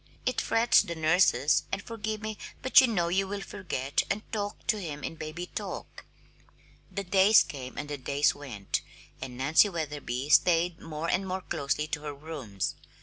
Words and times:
It 0.25 0.41
frets 0.41 0.81
the 0.81 0.95
nurses 0.95 1.61
and 1.71 1.79
forgive 1.79 2.23
me 2.23 2.39
but 2.63 2.81
you 2.81 2.87
know 2.87 3.09
you 3.09 3.27
will 3.27 3.41
forget 3.41 4.01
and 4.09 4.23
talk 4.31 4.65
to 4.65 4.79
him 4.81 5.03
in 5.03 5.13
'baby 5.15 5.45
talk'!" 5.45 6.05
The 6.91 7.03
days 7.03 7.43
came 7.43 7.77
and 7.77 7.87
the 7.87 7.99
days 7.99 8.33
went, 8.33 8.81
and 9.21 9.37
Nancy 9.37 9.69
Wetherby 9.69 10.29
stayed 10.29 10.79
more 10.79 11.07
and 11.07 11.27
more 11.27 11.41
closely 11.41 11.85
to 11.89 12.01
her 12.01 12.15
rooms. 12.15 12.73